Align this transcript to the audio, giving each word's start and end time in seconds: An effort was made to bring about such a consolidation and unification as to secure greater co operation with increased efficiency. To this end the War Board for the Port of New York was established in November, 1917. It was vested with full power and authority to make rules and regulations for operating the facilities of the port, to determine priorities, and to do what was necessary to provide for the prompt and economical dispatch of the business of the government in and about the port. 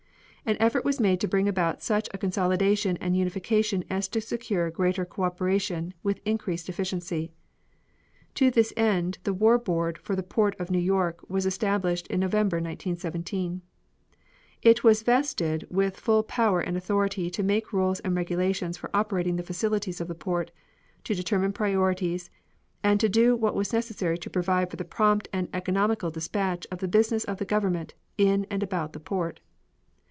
An 0.43 0.57
effort 0.59 0.83
was 0.83 0.99
made 0.99 1.21
to 1.21 1.27
bring 1.29 1.47
about 1.47 1.81
such 1.83 2.09
a 2.13 2.17
consolidation 2.17 2.97
and 2.97 3.15
unification 3.15 3.85
as 3.91 4.07
to 4.09 4.19
secure 4.19 4.69
greater 4.71 5.05
co 5.05 5.21
operation 5.21 5.93
with 6.03 6.19
increased 6.25 6.67
efficiency. 6.67 7.31
To 8.33 8.49
this 8.51 8.73
end 8.75 9.19
the 9.23 9.35
War 9.35 9.57
Board 9.59 9.97
for 9.99 10.13
the 10.15 10.23
Port 10.23 10.55
of 10.59 10.69
New 10.71 10.79
York 10.79 11.23
was 11.29 11.45
established 11.45 12.07
in 12.07 12.19
November, 12.19 12.57
1917. 12.57 13.61
It 14.63 14.83
was 14.83 15.03
vested 15.03 15.67
with 15.69 15.95
full 15.99 16.23
power 16.23 16.59
and 16.59 16.75
authority 16.75 17.29
to 17.29 17.43
make 17.43 17.71
rules 17.71 17.99
and 18.01 18.15
regulations 18.15 18.75
for 18.77 18.89
operating 18.95 19.35
the 19.37 19.43
facilities 19.43 20.01
of 20.01 20.07
the 20.09 20.15
port, 20.15 20.49
to 21.05 21.13
determine 21.15 21.53
priorities, 21.53 22.29
and 22.83 22.99
to 22.99 23.07
do 23.07 23.35
what 23.37 23.55
was 23.55 23.71
necessary 23.71 24.17
to 24.17 24.29
provide 24.29 24.71
for 24.71 24.75
the 24.75 24.83
prompt 24.85 25.29
and 25.31 25.47
economical 25.53 26.09
dispatch 26.09 26.65
of 26.71 26.79
the 26.79 26.87
business 26.89 27.23
of 27.25 27.37
the 27.37 27.45
government 27.45 27.93
in 28.17 28.45
and 28.49 28.63
about 28.63 28.91
the 28.93 28.99
port. 28.99 29.39